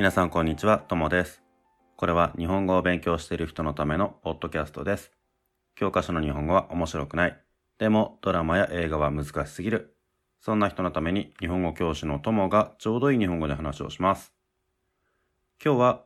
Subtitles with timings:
[0.00, 1.42] 皆さんこんにちは、ともです。
[1.98, 5.12] これは日本語を勉強している人のためのポッドキャストです。
[5.74, 7.38] 教科書の日本語は面白くない。
[7.76, 9.94] でもドラマや映画は難しすぎる。
[10.40, 14.32] そんな人のために日本語教師のともがちょうどいい日本語で話をします。
[15.62, 16.04] 今日は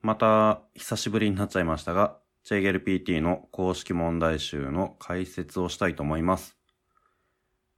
[0.00, 2.16] また久しぶりになっちゃいましたが、
[2.46, 6.56] JGLPT の公式問題集の解説をしたいと思います。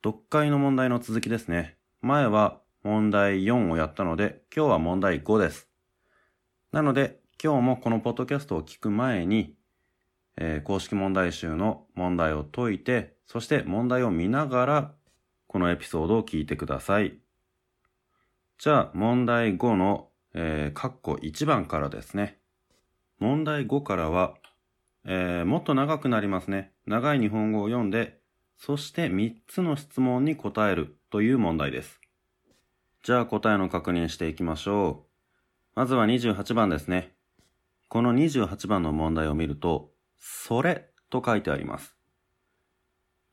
[0.04, 1.76] 読解の問題の続きですね。
[2.02, 5.68] 前は問題4をやったので、今日は問題5です。
[6.70, 9.56] なので、今日もこのポッドキャストを聞く前に、
[10.36, 14.92] えー公式問題集の問題を解いて、そして問題を見ながら、
[15.48, 17.18] このエピソードを聞いてください。
[18.60, 22.38] じゃあ、問題5の、えー、括弧1番からですね。
[23.18, 24.36] 問題5からは、
[25.04, 26.70] えーもっと長くなりますね。
[26.86, 28.20] 長い日本語を読んで、
[28.56, 32.00] そして3つの質問に答えるという問題です。
[33.06, 35.04] じゃあ答えの確認していきましょ
[35.76, 35.76] う。
[35.76, 37.14] まずは28番ですね。
[37.86, 41.94] この28番の問題を見ると、それと書いてあります。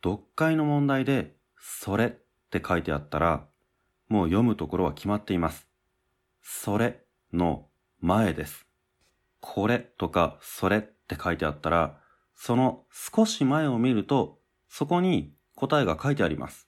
[0.04, 2.10] 読解の問題で、それっ
[2.52, 3.48] て書いてあったら、
[4.10, 5.68] もう読むところは決まっています。
[6.44, 7.00] それ
[7.34, 7.66] の
[8.00, 8.68] 前です。
[9.40, 11.98] これとかそれって書いてあったら、
[12.36, 14.38] その少し前を見ると、
[14.70, 16.68] そこに答えが書いてあります。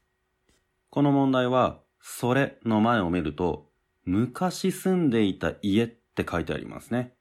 [0.89, 3.65] この問題は、それの前を見ると、
[4.05, 7.13] 昔住んでいた家って書いてありますね。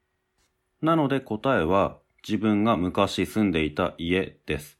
[0.83, 4.79] なので答えは、自分が昔住んでいた家です。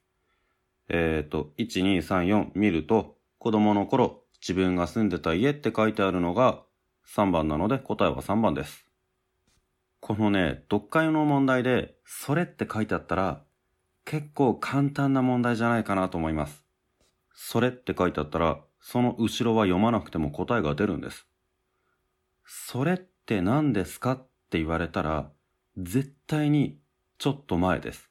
[0.91, 6.63] えっ、と、1、2、3、4見ると、子供の頃、自分が住んでた家って書いてあるのが
[7.09, 8.85] 3番なので答えは3番です。
[10.01, 13.43] このね、読解の問題で、それって書いてあったら、
[14.05, 16.63] 結構簡単な問題じゃないかなと思います。
[17.33, 21.27] それって書いてあったら、その後ろは読まなくても答えが出るんです。
[22.45, 24.17] それって何ですかっ
[24.51, 25.31] て言われたら、
[25.79, 26.79] 絶対に
[27.17, 28.11] ちょっと前です。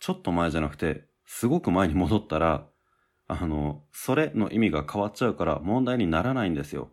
[0.00, 2.66] ちょっと前じゃなくて、すごく前に戻ったら、
[3.28, 6.90] あの、それの意味が変わっちゃうから問題にならないんですよ。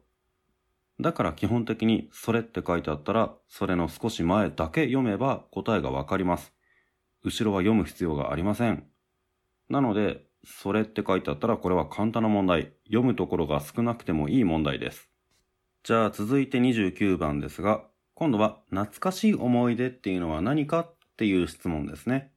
[1.01, 6.53] だから基本的にそれって書いてあったら、それの少し前だけ読めば答えがわかります。
[7.23, 8.85] 後ろは読む必要がありません。
[9.67, 12.73] なので、それって書いてあったらこれは簡単な問題。
[12.85, 15.09] 読むところが少なくてもいい問題です。
[15.83, 17.83] じゃあ続いて29番ですが、
[18.15, 22.31] 今度は懐かしい思い出っていうのは何かっていう質問ですね。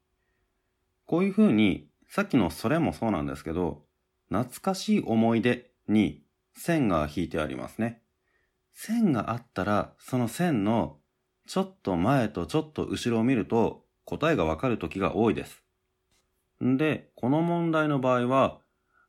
[1.05, 3.85] こういうふうに、さっきのそれもそうなんですけど、
[4.29, 6.23] 懐かしい思い出に
[6.57, 8.03] 線が引いてありますね。
[8.73, 10.99] 線があったら、その線の
[11.47, 15.63] ちょっと前とちょっと後ろを見ると答えがわかる時が多いです。
[16.65, 18.61] んで、この問題の場合は、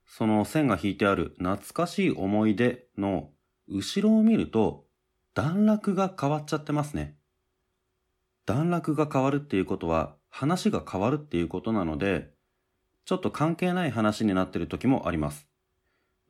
[0.06, 3.30] その線が引いてある懐かしい思い出の
[3.68, 4.86] 後ろを見ると
[5.34, 7.18] 段落が変わっちゃってますね。
[8.46, 12.32] 段落が変わるっていうことは話が変わるっていうことなので、
[13.06, 15.48] ちょっと関係ない話になってる時もあります。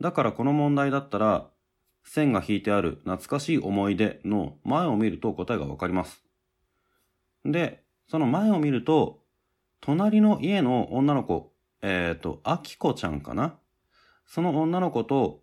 [0.01, 1.49] だからこの問題だったら、
[2.03, 6.23] 線が引いてある懐かしい思い出の前を見ると答えがわかります。
[7.45, 9.21] で、その前を見ると、
[9.87, 13.57] 隣の家の女の子、えっ、と、あきこちゃんかな？
[14.25, 15.39] その女の子と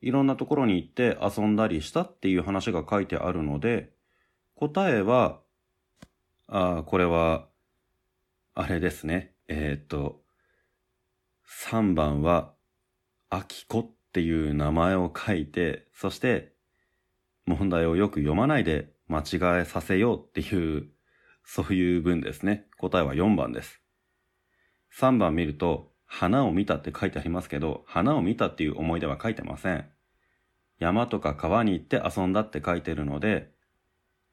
[0.00, 3.90] いろんなところに行って遊んだりしたっていう話が書いてあるので、
[4.54, 5.40] 答えは、
[6.48, 7.48] あーこれは、
[8.54, 9.34] あれですね。
[9.46, 10.22] えっ、と、
[11.46, 12.54] 3番は、
[13.28, 16.54] あきこっていう名前を書いて、そして、
[17.44, 20.88] 問題をよく読まないで間違えさせようっていう、
[21.44, 22.64] そういう文ですね。
[22.78, 23.81] 答えは4番です。
[24.98, 29.86] 3番見ると、花を見たって書いてありますけど、花を見たっていう思い出は書いてません。
[30.78, 33.52] 山とか川に行って遊んだって書いてるので、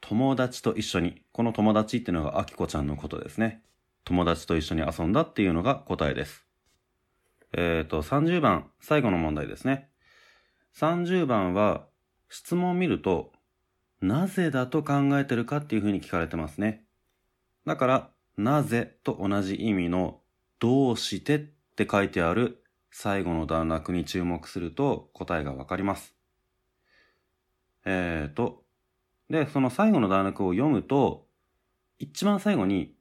[0.02, 3.62] 友達と一緒に、この友達っていうのがあきこちゃんのことですね。
[4.04, 6.46] 友達と一緒に遊んだっていうのが答えです。
[7.54, 9.90] えっ、と、30番、最後の問題ですね。
[10.76, 11.86] 30番は、
[12.30, 13.32] 質問を見ると、
[14.02, 16.86] なぜだと考えてるかっていうふうに聞かれてますね。
[17.66, 20.22] だから、なぜと同じ意味の、
[20.60, 26.14] どうしてって書いてある最後の段落に注目すると答えがわかります。
[27.86, 28.64] えーと、
[29.30, 31.28] で、その最後の段落を読むと、
[31.98, 32.94] 一番最後に、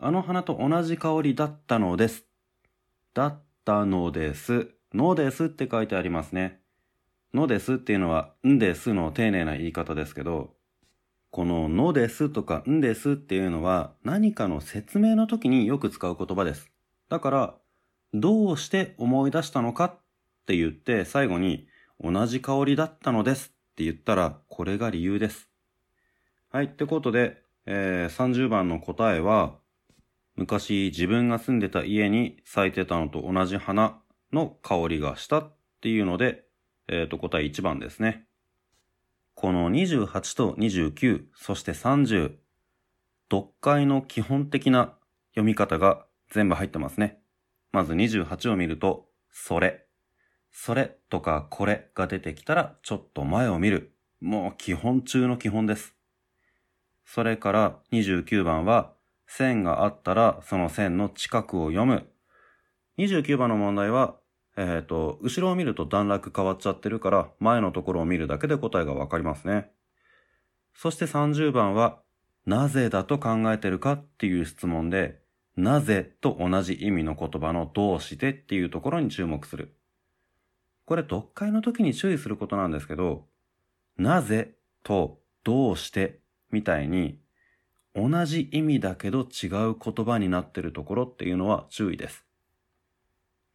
[0.00, 2.24] あの花と同じ香りだったのです。
[3.14, 4.68] だったのです。
[4.94, 6.60] のですって書いてありますね。
[7.34, 10.54] のですっていうのは、んですの丁寧な言い方ですけど、
[11.30, 16.70] こののですとかんですっていうのは何かの説明の時によく使う言葉です。
[17.08, 17.54] だから、
[18.14, 19.98] どうして思い出したのかっ
[20.46, 21.68] て言って最後に
[22.00, 25.48] 同じ香りだったのですって言ったらこれが理由です。
[26.50, 29.56] はい、ってことで、えー、30番の答えは、
[30.36, 34.00] 昔自分が住んでた家に咲いてたのと同じ花
[34.32, 36.44] の香りがしたっていうので、
[36.88, 38.24] えっ、ー、と、答え1番ですね。
[39.34, 42.32] この28と29、そして30、
[43.30, 44.94] 読解の基本的な
[45.32, 47.20] 読み方が全部入ってますね。
[47.72, 49.86] まず28を見ると、それ。
[50.50, 53.92] それとかこれが出てきたらちょっと前を見る。
[54.20, 55.94] もう基本中の基本です。
[57.04, 58.92] それから29番は
[59.26, 62.08] 線があったらその線の近くを読む。
[62.98, 64.16] 29番の問題は、
[64.56, 69.70] えっ、ー、と、後ろを見ると段落変わっちゃってるから前のところを見るだけで答えがわかりますね。
[70.74, 72.00] そして30番は
[72.46, 75.20] なぜだと考えてるかっていう質問で
[75.58, 79.74] なぜと同じ意味の言葉のどうしてっていうところに注目する。
[80.84, 83.26] これ読解の時に注意することなんですけど、
[83.96, 86.20] なぜとどうして
[86.52, 87.18] みたいに
[87.92, 92.24] 同じ意味だけど違う言葉になってるところっていうのは注意です。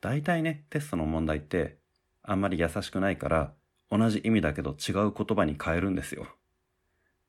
[0.01, 1.77] 大体ね、テストの問題って
[2.21, 3.53] あんまり優しくないから
[3.89, 6.27] 同じ意味だけど違う言葉に変えるんですよ。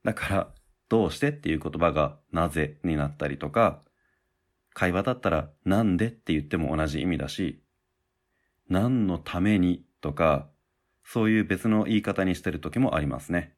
[0.03, 0.49] だから、
[0.89, 3.81] どうしてっていう言葉がなぜになったりとか、
[4.75, 7.63] 会話だったらなんでって言っても同じ意味だし、
[8.69, 10.49] 何のためにとか、
[11.05, 13.55] そういう別の言い方にしてる時もありますね。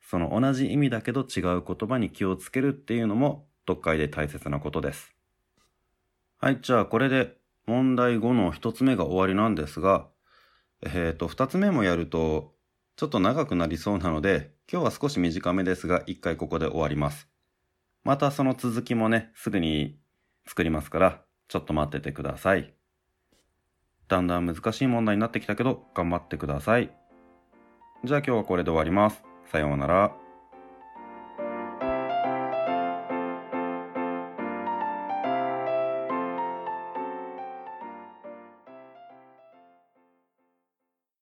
[0.00, 5.14] その同じ意味だけど違う言葉に気をつけるっていうのも読解で大切なことです。
[6.38, 7.36] はい、じゃあこれで
[7.66, 10.08] 問題5の1つ目が終わりなんですが、
[10.82, 12.54] えっ、ー、と、2つ目もやると
[12.96, 17.28] ちょっと長くなりそうなので、今日は少し短めですが、一回ここで終わります。
[18.04, 19.98] またその続きもね、すぐに
[20.46, 22.74] 作りますから、ちょっと待っててください。
[24.08, 26.94] だんだん難しい問題になってきたけど、頑張ってください。
[28.04, 29.22] じゃあ今日はこれで終わります。
[29.50, 30.21] さようなら。